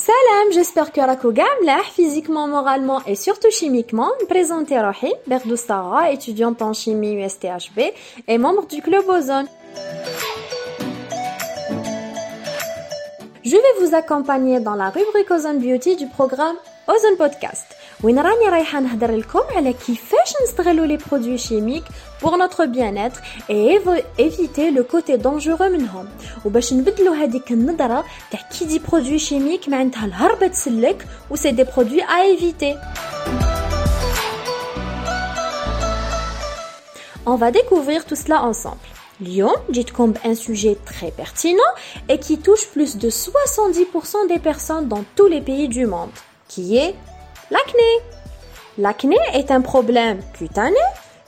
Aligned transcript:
Salam, 0.00 0.52
j'espère 0.52 0.92
que 0.92 1.00
راكو 1.00 1.32
كاع 1.32 1.46
physiquement, 1.96 2.46
moralement 2.46 3.00
et 3.06 3.14
surtout 3.14 3.50
chimiquement. 3.50 4.10
Présentez 4.28 4.78
روحي 4.78 5.12
Berdou 5.26 5.56
Sara, 5.56 6.12
étudiante 6.12 6.62
en 6.62 6.72
chimie 6.72 7.14
USTHB 7.14 7.78
et 8.28 8.38
membre 8.38 8.66
du 8.66 8.82
club 8.82 9.08
Ozone. 9.08 9.48
Je 13.44 13.56
vais 13.56 13.74
vous 13.80 13.94
accompagner 13.94 14.60
dans 14.60 14.74
la 14.74 14.90
rubrique 14.90 15.30
Ozone 15.30 15.58
Beauty 15.58 15.96
du 15.96 16.06
programme 16.08 16.56
Ozone 16.88 17.16
Podcast. 17.16 17.69
وين 18.02 18.18
راني 18.18 18.48
رايحه 18.48 18.80
نهضر 18.80 19.16
لكم 19.16 19.40
على 19.56 19.72
كيفاش 19.72 20.32
نستغلوا 20.42 20.86
لي 20.86 20.96
برودوي 20.96 21.38
شيميك 21.38 21.84
pour 22.22 22.36
notre 22.36 22.64
bien-être 22.66 23.20
et 23.48 23.78
éviter 24.18 24.70
le 24.70 24.82
côté 24.82 25.18
dangereux 25.18 25.68
منهم 25.68 26.08
وباش 26.44 26.72
نبدلوا 26.72 27.16
هذيك 27.16 27.52
النظره 27.52 28.04
تاع 28.30 28.40
كي 28.58 28.64
دي 28.64 28.78
برودوي 28.78 29.18
شيميك 29.18 29.68
معناتها 29.68 30.06
الهربه 30.06 30.46
تسلك 30.46 31.06
و 31.30 31.36
سي 31.36 31.50
دي 31.50 31.64
برودوي 31.64 32.02
ا 32.02 32.36
éviter 32.36 32.76
On 37.28 37.34
va 37.34 37.50
découvrir 37.50 38.04
tout 38.04 38.14
cela 38.14 38.44
ensemble. 38.44 38.86
Lyon, 39.20 39.52
comme 39.92 40.14
un 40.24 40.36
sujet 40.36 40.76
très 40.84 41.10
pertinent 41.10 41.72
et 42.08 42.18
qui 42.20 42.38
touche 42.38 42.68
plus 42.68 42.98
de 42.98 43.10
70% 43.10 44.28
des 44.28 44.38
personnes 44.38 44.86
dans 44.86 45.04
tous 45.16 45.26
les 45.26 45.40
pays 45.40 45.66
du 45.66 45.86
monde, 45.86 46.10
qui 46.46 46.76
est 46.76 46.94
L'acné. 47.50 47.92
L'acné 48.78 49.18
est 49.34 49.50
un 49.50 49.60
problème 49.60 50.18
cutané 50.32 50.86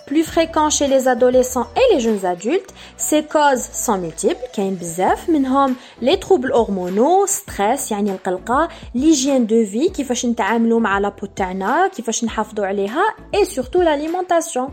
plus 0.09 0.25
fréquent 0.25 0.71
chez 0.71 0.87
les 0.87 1.07
adolescents 1.07 1.69
et 1.77 1.95
les 1.95 2.01
jeunes 2.01 2.25
adultes. 2.25 2.73
Ses 2.97 3.25
causes 3.25 3.69
sont 3.73 3.99
multiples, 3.99 4.47
كاين 4.55 4.75
بزاف 4.75 5.29
منهم 5.29 5.77
les 6.03 6.19
troubles 6.19 6.53
hormonaux, 6.53 7.27
stress 7.27 7.91
يعني 7.91 8.13
القلقة, 8.13 8.69
l'hygiène 8.95 9.47
de 9.47 9.63
vie 9.63 9.93
كيفاش 9.93 10.27
نتعاملوا 10.27 10.81
مع 10.81 11.01
la 11.01 11.11
peau 11.11 11.29
تاعنا, 11.37 11.91
كيفاش 11.97 12.25
نحافظوا 12.25 12.67
عليها 12.67 13.03
et 13.37 13.45
surtout 13.45 13.83
l'alimentation. 13.83 14.71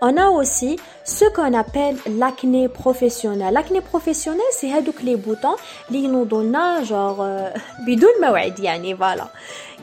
On 0.00 0.16
a 0.16 0.28
aussi 0.28 0.78
ce 1.04 1.24
qu'on 1.34 1.54
appelle 1.54 1.96
l'acné 2.06 2.68
professionnel. 2.68 3.54
L'acné 3.54 3.80
professionnel, 3.80 4.50
c'est 4.52 4.70
les 5.02 5.16
boutons 5.16 5.56
qui 5.90 6.06
nous 6.06 6.24
donnent 6.24 6.84
genre 6.84 7.20
euh, 7.20 7.50
bidon 7.86 8.08
yani 8.58 8.92
voilà 8.92 9.30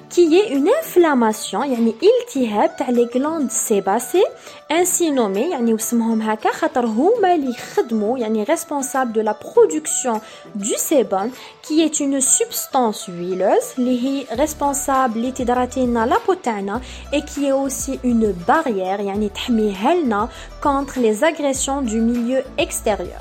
qui 0.09 0.35
est 0.37 0.49
une 0.49 0.69
inflammation 0.81 1.63
يعني 1.63 1.95
التهاب 2.21 2.75
تاع 2.77 2.87
les 2.91 3.07
glandes 3.07 3.51
sébacées 3.51 4.23
ainsi 4.71 5.11
nommé 5.11 5.51
يعني 5.51 5.73
وسمهم 5.73 6.21
هكا 6.21 6.51
خاطر 6.51 6.85
هما 6.85 7.35
اللي 7.35 7.49
يخدموا 7.49 8.17
يعني 8.17 8.45
responsable 8.45 9.13
de 9.13 9.21
la 9.21 9.33
production 9.33 10.21
du 10.55 10.75
sébum 10.77 11.29
qui 11.61 11.81
est 11.81 11.99
une 11.99 12.21
substance 12.21 13.07
huileuse 13.07 13.77
اللي 13.79 14.03
هي 14.03 14.25
responsable 14.25 15.15
اللي 15.15 15.31
تدراتي 15.31 15.85
لنا 15.85 16.05
لا 16.05 16.15
peau 16.15 16.35
تاعنا 16.43 16.81
et 17.13 17.21
qui 17.21 17.45
est 17.45 17.51
aussi 17.51 17.99
une 18.03 18.33
barrière 18.47 18.99
يعني 18.99 19.29
تحميها 19.29 19.93
لنا 19.93 20.29
contre 20.61 20.99
les 20.99 21.08
agressions 21.24 21.82
du 21.82 22.00
milieu 22.00 22.42
extérieur 22.58 23.20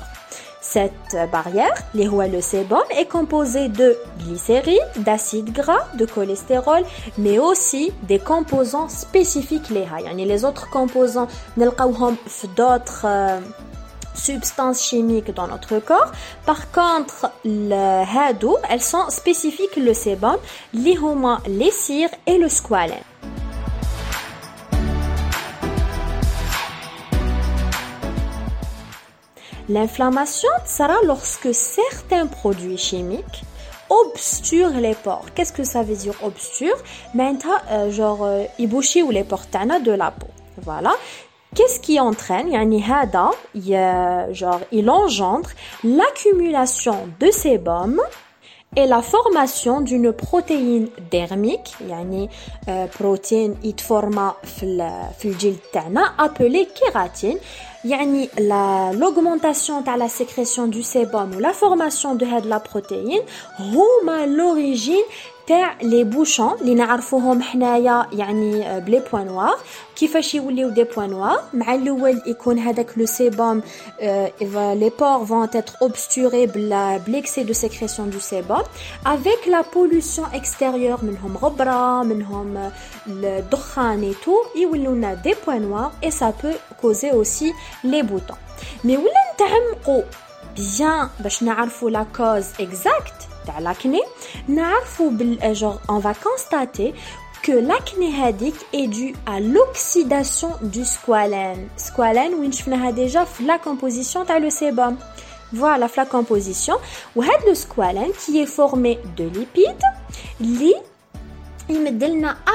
cette 0.60 1.16
barrière, 1.32 1.74
les 1.94 2.06
le 2.28 2.40
sébum, 2.40 2.82
est 2.96 3.06
composée 3.06 3.68
de 3.68 3.96
glycérine, 4.20 4.78
d'acide 4.98 5.52
gras, 5.52 5.86
de 5.94 6.04
cholestérol, 6.04 6.84
mais 7.18 7.40
aussi 7.40 7.92
des 8.04 8.20
composants 8.20 8.88
spécifiques 8.88 9.70
les 9.70 9.84
Les 10.26 10.44
autres 10.44 10.70
composants, 10.70 11.26
d'autres 12.54 13.04
euh, 13.04 13.40
substances 14.14 14.82
chimiques 14.82 15.34
dans 15.34 15.48
notre 15.48 15.80
corps. 15.80 16.12
Par 16.46 16.70
contre, 16.70 17.32
le 17.44 18.04
hadou, 18.16 18.56
elles 18.68 18.82
sont 18.82 19.08
spécifiques 19.08 19.76
le 19.76 19.92
sébum, 19.92 20.36
les 20.72 20.96
les 21.48 21.72
cires 21.72 22.10
et 22.26 22.38
le 22.38 22.48
squalène. 22.48 23.09
L'inflammation 29.70 30.48
sera 30.66 30.96
lorsque 31.04 31.54
certains 31.54 32.26
produits 32.26 32.76
chimiques 32.76 33.44
obsturent 33.88 34.80
les 34.80 34.96
pores. 34.96 35.26
Qu'est-ce 35.32 35.52
que 35.52 35.62
ça 35.62 35.84
veut 35.84 35.94
dire 35.94 36.14
obsture? 36.24 36.74
Maintenant, 37.14 37.58
euh, 37.70 37.88
genre, 37.92 38.24
euh, 38.24 38.42
ou 38.58 39.10
les 39.12 39.22
pores 39.22 39.46
de 39.84 39.92
la 39.92 40.10
peau. 40.10 40.26
Voilà. 40.60 40.92
Qu'est-ce 41.54 41.78
qui 41.78 42.00
entraîne? 42.00 42.50
Yani 42.50 42.84
hada, 42.84 43.30
genre, 44.32 44.60
il 44.72 44.90
engendre 44.90 45.50
l'accumulation 45.84 47.08
de 47.20 47.30
sébum 47.30 48.00
et 48.76 48.86
la 48.86 49.02
formation 49.02 49.80
d'une 49.80 50.12
protéine 50.12 50.88
dermique, 51.10 51.74
yani 51.88 52.28
euh, 52.68 52.86
protéine 52.86 53.56
itforma 53.64 54.36
fil 54.44 54.80
appelée 56.18 56.68
kératine, 56.72 57.38
yani 57.84 58.30
l'augmentation 58.38 59.80
de 59.80 59.98
la 59.98 60.08
sécrétion 60.08 60.68
du 60.68 60.84
sébum 60.84 61.34
ou 61.34 61.40
la 61.40 61.52
formation 61.52 62.14
de 62.14 62.26
la 62.48 62.60
protéine, 62.60 63.22
huma 63.58 64.26
l'origine 64.26 64.94
تاع 65.50 65.76
لي 65.82 66.04
بوشون 66.04 66.52
اللي 66.60 66.74
نعرفوهم 66.74 67.42
حنايا 67.42 68.06
يعني 68.12 68.66
آه، 68.68 68.78
بلي 68.78 69.02
بوان 69.12 69.26
نوار. 69.26 69.58
كيفاش 69.96 70.34
يوليو 70.34 70.68
دي 70.68 70.84
بوان 70.84 71.10
نوار؟ 71.10 71.42
مع 71.52 71.74
الأول 71.74 72.22
يكون 72.26 72.58
هذاك 72.58 72.98
لو 72.98 73.06
سيبوم 73.06 73.62
آه، 74.00 74.32
لي 74.74 74.90
بور 74.98 75.26
فون 75.26 75.50
تيتر 75.50 75.72
اوبستوري 75.82 76.46
بلا 76.46 76.96
بليكسي 76.96 77.42
دو 77.42 77.52
سيكريسيون 77.52 78.10
دو 78.10 78.18
سيبوم 78.18 78.62
افيك 79.06 79.48
لا 79.48 79.64
بولوسيون 79.74 80.28
اكستيريور 80.34 80.98
منهم 81.04 81.36
غبرة 81.36 82.02
منهم 82.02 82.56
آه، 82.56 82.72
الدخان 83.08 84.02
اي 84.02 84.14
تو 84.24 84.34
يوليو 84.56 84.94
لنا 84.94 85.14
دي 85.14 85.34
بوان 85.46 85.62
نوار 85.62 85.92
اي 86.04 86.10
سا 86.10 86.32
بو 86.42 86.50
كوزي 86.82 87.10
اوسي 87.10 87.52
لي 87.84 88.02
بوتون 88.02 88.36
مي 88.84 88.96
ولا 88.96 89.10
نتعمقوا 89.34 90.02
bien 90.59 91.09
باش 91.19 91.43
نعرفوا 91.43 91.91
la 91.91 92.05
cause 92.17 92.59
exacte 92.59 93.35
l'acné, 93.59 94.01
on 95.87 95.99
va 95.99 96.13
constater 96.13 96.93
que 97.43 97.51
l'acné 97.51 98.11
hadique 98.23 98.65
est 98.73 98.87
dû 98.87 99.13
à 99.25 99.39
l'oxydation 99.39 100.49
du 100.63 100.83
squalène. 100.83 101.67
Squalène, 101.77 102.33
où 102.33 102.43
on 102.43 102.87
a 102.87 102.91
déjà 102.91 103.25
la 103.45 103.59
composition 103.59 104.23
de 104.23 104.41
le 104.41 104.49
sébum. 104.49 104.97
Voilà 105.53 105.87
la 105.95 106.05
composition. 106.05 106.75
Ou 107.15 107.23
le 107.47 107.53
squalène 107.53 108.11
qui 108.19 108.41
est 108.41 108.47
formé 108.47 108.99
de 109.15 109.25
lipides, 109.25 109.89
li 110.39 110.73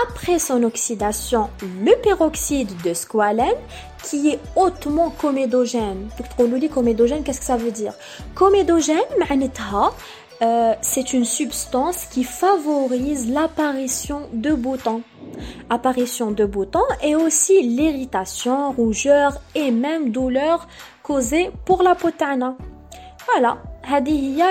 après 0.04 0.40
son 0.40 0.64
oxydation 0.64 1.50
le 1.62 2.00
peroxyde 2.02 2.72
de 2.84 2.94
squalène 2.94 3.56
qui 4.04 4.30
est 4.30 4.40
hautement 4.56 5.10
comédogène. 5.10 6.10
comédogène, 6.70 7.24
qu'est-ce 7.24 7.40
que 7.40 7.46
ça 7.46 7.58
veut 7.58 7.72
dire? 7.72 7.94
Comédogène, 8.36 8.98
euh, 10.42 10.74
c'est 10.82 11.14
une 11.14 11.26
substance 11.26 12.06
qui 12.06 12.24
favorise 12.24 13.32
l'apparition 13.32 14.28
de 14.34 14.54
boutons. 14.54 15.02
Apparition 15.70 16.32
de 16.32 16.46
boutons 16.46 16.86
et 17.02 17.16
aussi 17.16 17.62
l'irritation, 17.64 18.72
rougeur 18.74 19.40
et 19.56 19.72
même 19.72 20.12
douleur 20.12 20.68
causée 21.04 21.52
pour 21.66 21.84
la 21.84 21.96
potana. 21.96 22.58
Voilà, 23.32 23.58
a 23.90 24.02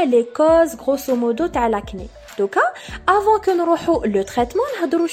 les 0.04 0.26
causes 0.26 0.76
grosso 0.76 1.14
modo 1.14 1.48
de 1.48 1.70
l'acné. 1.70 2.08
Donc, 2.37 2.55
avant 3.05 3.39
que 3.39 3.51
nous 3.51 3.75
fassions 3.75 4.01
le 4.05 4.23
traitement, 4.23 4.63
nous 4.77 4.95
allons 4.95 5.07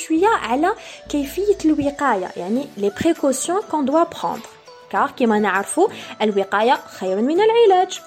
voir 1.77 2.33
les 2.77 2.91
précautions 2.91 3.61
qu'on 3.69 3.83
doit 3.83 4.07
prendre. 4.07 4.49
Car, 4.91 5.17
comme 5.17 5.37
nous 5.37 5.43
le 5.43 5.65
savons, 5.65 5.89
الوقاية 6.23 6.79
خير 7.01 7.17
من 7.21 7.41
العلاج. 7.41 8.01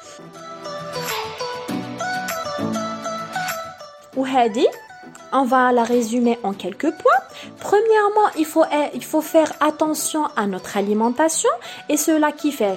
on 5.32 5.44
va 5.44 5.72
la 5.72 5.84
résumer 5.84 6.40
en 6.44 6.54
quelques 6.54 6.92
points. 6.92 7.24
Premièrement, 7.60 8.30
il 8.38 8.46
faut, 8.46 8.66
il 8.94 9.04
faut 9.04 9.22
faire 9.22 9.52
attention 9.60 10.26
à 10.36 10.48
notre 10.48 10.78
alimentation 10.78 11.50
et 11.88 11.98
cela 11.98 12.32
qui 12.32 12.52
fait 12.52 12.76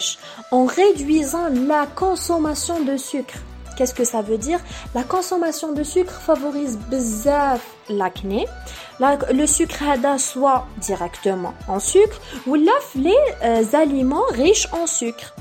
en 0.50 0.66
réduisant 0.66 1.48
la 1.48 1.86
consommation 1.86 2.80
de 2.80 2.96
sucre. 2.96 3.38
Qu'est-ce 3.77 3.93
que 3.93 4.03
ça 4.03 4.23
veut 4.23 4.39
dire? 4.39 4.59
La 4.95 5.03
consommation 5.03 5.71
de 5.71 5.83
sucre 5.83 6.13
favorise 6.13 6.79
bzaf 6.89 7.61
l'acné. 7.89 8.47
le 8.99 9.45
sucre 9.45 9.83
hada 9.87 10.17
soit 10.17 10.65
directement 10.77 11.53
en 11.67 11.79
sucre 11.79 12.19
ou 12.47 12.55
les 12.55 12.67
euh, 13.43 13.63
aliments 13.73 14.25
riches 14.31 14.67
en 14.73 14.87
sucre. 14.87 15.35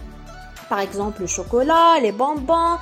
Par 0.68 0.80
exemple 0.80 1.22
le 1.22 1.26
chocolat, 1.26 1.98
les 2.02 2.12
bonbons, 2.12 2.76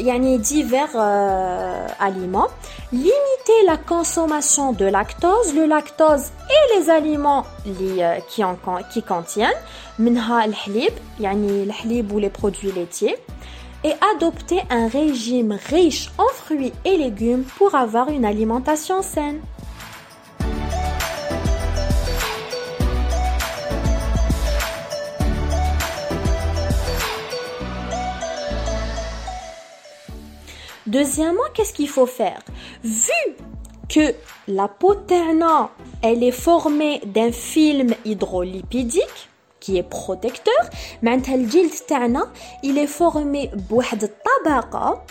il 0.00 0.06
y 0.06 0.10
a 0.10 0.38
divers 0.38 0.88
euh, 0.94 1.86
aliments. 2.00 2.48
Limiter 2.92 3.60
la 3.66 3.76
consommation 3.76 4.72
de 4.72 4.86
lactose, 4.86 5.54
le 5.54 5.66
lactose 5.66 6.30
et 6.48 6.78
les 6.78 6.88
aliments 6.88 7.44
euh, 7.66 8.18
qui, 8.28 8.42
en, 8.42 8.56
qui 8.90 9.02
contiennent, 9.02 9.50
minha 9.98 10.46
le 10.46 10.54
hlib, 10.66 10.92
yani 11.20 11.66
le 11.66 11.72
hlib 11.84 12.10
ou 12.12 12.18
les 12.18 12.30
produits 12.30 12.72
laitiers 12.72 13.16
et 13.84 13.92
adopter 14.14 14.60
un 14.70 14.88
régime 14.88 15.58
riche 15.68 16.10
en 16.18 16.28
fruits 16.28 16.72
et 16.84 16.96
légumes 16.96 17.44
pour 17.44 17.74
avoir 17.74 18.08
une 18.10 18.24
alimentation 18.24 19.02
saine. 19.02 19.40
Deuxièmement, 30.86 31.42
qu'est-ce 31.52 31.74
qu'il 31.74 31.88
faut 31.88 32.06
faire? 32.06 32.40
Vu 32.82 33.12
que 33.90 34.14
la 34.46 34.68
peau 34.68 34.94
elle 36.02 36.22
est 36.22 36.30
formée 36.30 37.00
d'un 37.04 37.30
film 37.30 37.94
hydrolipidique 38.06 39.27
qui 39.68 39.76
est 39.78 39.88
protecteur, 39.98 40.70
معناتها 41.02 41.34
الجلد 41.34 41.70
تاعنا 41.88 42.28
il 42.66 42.78
est 42.78 43.00
formé 43.00 43.56
بواحد 43.70 44.02
الطبقة 44.02 45.02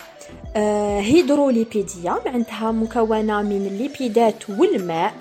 هيدروليبيدية 1.00 2.18
معناتها 2.26 2.70
مكونة 2.72 3.42
من 3.42 3.66
الليبيدات 3.66 4.50
والماء 4.50 5.14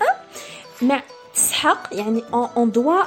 مع 0.81 1.01
تسحق 1.33 1.87
يعني 1.91 2.23
اون 2.33 2.71
دوا 2.71 3.03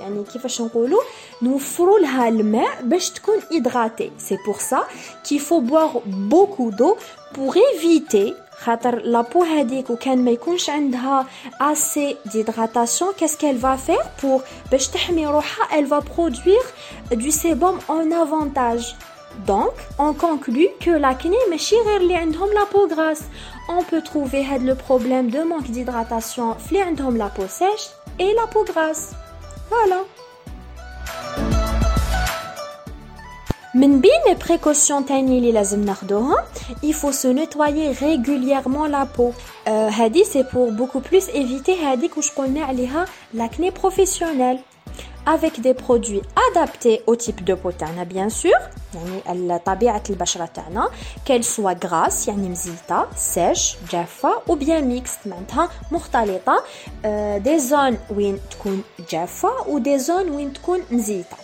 يعني 0.00 0.24
كيفاش 0.32 0.60
نقولوا 0.60 1.00
نوفروا 1.42 1.98
لها 1.98 2.28
الماء 2.28 2.82
باش 2.82 3.10
تكون 3.10 3.34
هيدراتي 3.52 4.10
سي 4.18 4.38
بور 4.46 4.58
سا 4.58 4.84
كي 5.28 5.38
فو 5.38 5.60
بوار 5.60 6.02
بوكو 6.06 6.70
دو 6.70 6.96
بور 7.34 7.56
ايفيتي 7.56 8.34
خاطر 8.59 8.95
لابو 8.95 9.43
هذيك 9.43 9.89
وكان 9.89 10.25
ما 10.25 10.31
يكونش 10.31 10.69
عندها 10.69 11.25
assez 11.61 12.15
d'hydratation 12.25 13.07
qu'est-ce 13.17 13.37
qu'elle 13.37 13.57
va 13.57 13.77
faire 13.77 14.07
pour 14.21 14.41
باش 14.71 14.87
تحمي 14.87 15.27
روحها 15.27 15.67
elle 15.79 15.85
va 15.85 16.01
produire 16.01 16.65
du 17.11 17.31
sébum 17.31 17.79
en 17.89 18.11
avantage 18.11 18.95
donc, 19.47 19.73
on 19.99 20.13
conclut 20.13 20.69
que 20.79 20.91
l'acné 20.91 21.49
ماشي 21.49 21.75
غير 21.75 22.01
اللي 22.01 22.15
عندهم 22.15 22.49
la 22.49 22.65
peau 22.65 22.87
grasse. 22.87 23.23
On 23.69 23.83
peut 23.83 24.01
trouver 24.01 24.45
le 24.59 24.75
problème 24.75 25.29
de 25.29 25.43
manque 25.43 25.71
d'hydratation 25.71 26.55
اللي 26.71 26.81
عندهم 26.81 27.17
la 27.17 27.29
peau 27.29 27.47
sèche 27.47 27.89
et 28.19 28.33
la 28.33 28.47
peau 28.47 28.63
grasse. 28.63 29.13
Voilà. 29.69 30.05
من 33.75 34.01
بين 34.01 34.11
les 34.27 34.35
précautions 34.35 35.07
تاني 35.07 35.37
اللي 35.37 35.51
لازم 35.51 35.85
ناخدوها 35.85 36.45
il 36.83 36.93
faut 36.93 37.11
se 37.11 37.27
nettoyer 37.27 37.91
régulièrement 37.91 38.87
la 38.87 39.05
peau 39.17 39.33
هذه 39.69 40.23
c'est 40.23 40.47
pour 40.53 40.71
beaucoup 40.71 41.01
plus 41.09 41.29
éviter 41.29 41.83
هذيك 41.83 42.17
واش 42.17 42.31
قلنا 42.31 42.65
عليها 42.65 43.05
l'acné 43.37 43.71
professionnel 43.71 44.57
avec 45.27 45.59
des 45.61 45.73
produits 45.73 46.21
adaptés 46.49 47.01
au 47.07 47.15
type 47.15 47.43
de 47.43 47.53
peau 47.53 47.71
تاعنا 47.79 48.05
bien 48.05 48.29
sûr 48.29 48.57
يعني 48.95 49.59
طبيعة 49.59 50.03
البشرة 50.09 50.45
تاعنا 50.45 50.89
qu'elle 51.25 51.43
soit 51.43 51.85
grasse 51.85 52.27
يعني 52.27 52.49
مزيتة 52.49 53.05
sèche 53.35 53.75
جافة 53.91 54.29
ou 54.49 54.55
bien 54.55 54.81
mixte 54.81 55.27
معناتها 55.27 55.69
مختلطة 55.91 56.63
des 57.39 57.59
zones 57.69 58.15
وين 58.17 58.39
تكون 58.51 58.83
جافة 59.09 59.49
و 59.67 59.79
des 59.79 60.01
zones 60.07 60.31
وين 60.31 60.53
تكون 60.53 60.81
مزيتة 60.91 61.37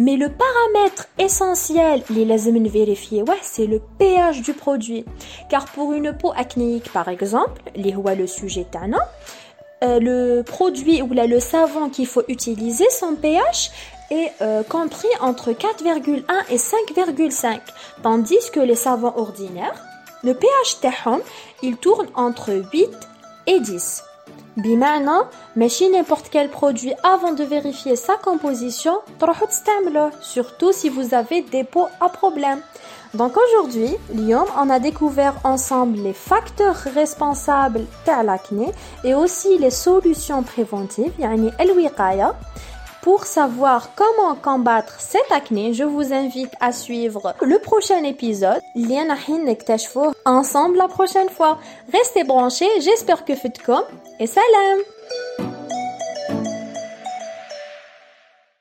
Mais 0.00 0.16
le 0.16 0.30
paramètre 0.30 1.08
essentiel, 1.18 2.02
les 2.08 2.24
lazim 2.24 2.66
vérifier, 2.66 3.20
ouais, 3.20 3.36
c'est 3.42 3.66
le 3.66 3.82
pH 3.98 4.40
du 4.40 4.54
produit. 4.54 5.04
Car 5.50 5.66
pour 5.66 5.92
une 5.92 6.16
peau 6.16 6.32
acnéique, 6.34 6.90
par 6.90 7.08
exemple, 7.08 7.60
les 7.76 7.92
le 7.92 8.26
sujet 8.26 8.64
tana, 8.64 8.96
euh, 9.84 10.00
le 10.00 10.42
produit 10.42 11.02
ou 11.02 11.08
le 11.12 11.38
savon 11.38 11.90
qu'il 11.90 12.06
faut 12.06 12.22
utiliser, 12.28 12.88
son 12.88 13.14
pH 13.14 13.72
est 14.10 14.32
euh, 14.40 14.62
compris 14.62 15.10
entre 15.20 15.52
4,1 15.52 16.22
et 16.48 16.56
5,5, 16.56 17.60
tandis 18.02 18.50
que 18.54 18.60
les 18.60 18.76
savons 18.76 19.12
ordinaires, 19.18 19.84
le 20.24 20.32
pH 20.32 20.80
tahom, 20.80 21.20
il 21.62 21.76
tourne 21.76 22.06
entre 22.14 22.54
8 22.72 22.88
et 23.48 23.60
10. 23.60 24.02
بمعنى 24.57 25.27
ماشي 25.55 25.89
n'importe 25.89 26.29
quel 26.31 26.49
produit 26.49 26.93
avant 27.03 27.33
de 27.33 27.43
vérifier 27.43 27.95
sa 27.95 28.13
composition 28.17 28.93
تروحوا 29.19 29.47
تستعملوه 29.47 30.11
surtout 30.21 30.71
si 30.71 30.89
vous 30.89 31.13
avez 31.13 31.41
des 31.41 31.63
peaux 31.63 31.87
à 31.99 32.09
problème 32.09 32.61
donc 33.15 33.33
aujourd'hui, 33.37 33.91
Lyon, 34.13 34.43
on 34.57 34.69
a 34.69 34.79
découvert 34.79 35.35
ensemble 35.45 35.99
les 35.99 36.11
facteurs 36.11 36.75
responsables 36.75 37.85
de 38.05 38.25
l'acné 38.25 38.67
et 39.05 39.13
aussi 39.13 39.57
les 39.57 39.69
solutions 39.69 40.43
préventives, 40.43 41.13
yani 41.19 41.51
الوقاية. 41.59 42.33
Pour 43.02 43.24
savoir 43.24 43.94
comment 43.94 44.34
combattre 44.34 45.00
cette 45.00 45.32
acné, 45.32 45.72
je 45.72 45.84
vous 45.84 46.12
invite 46.12 46.52
à 46.60 46.70
suivre 46.70 47.34
le 47.40 47.58
prochain 47.58 48.04
épisode. 48.04 48.60
ensemble 50.26 50.76
la 50.76 50.88
prochaine 50.88 51.30
fois. 51.30 51.58
Restez 51.90 52.24
branchés, 52.24 52.68
j'espère 52.80 53.24
que 53.24 53.34
faites 53.34 53.62
comme 53.62 53.84
et 54.18 54.26
salam 54.26 54.80